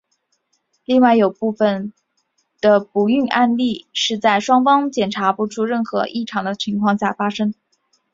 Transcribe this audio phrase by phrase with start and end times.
[0.85, 1.93] 另外有一部分
[2.59, 7.53] 的不孕案例是在双方检查不出任何异常的状况下发生。